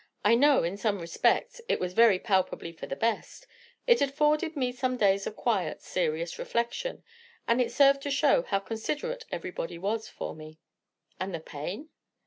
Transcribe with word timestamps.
I 0.25 0.33
know, 0.33 0.63
in 0.63 0.77
some 0.77 0.97
respects, 0.97 1.61
it 1.69 1.79
was 1.79 1.93
very 1.93 2.17
palpably 2.17 2.71
for 2.71 2.87
the 2.87 2.95
best. 2.95 3.45
It 3.85 4.01
afforded 4.01 4.55
me 4.55 4.71
some 4.71 4.97
days 4.97 5.27
of 5.27 5.35
quiet, 5.35 5.79
serious 5.83 6.39
reflection, 6.39 7.03
and 7.47 7.61
it 7.61 7.71
served 7.71 8.01
to 8.01 8.09
show 8.09 8.41
how 8.41 8.61
considerate 8.61 9.25
everybody 9.31 9.77
was 9.77 10.09
for 10.09 10.33
me." 10.35 10.57
"And 11.19 11.35
the 11.35 11.39
pain?" 11.39 11.89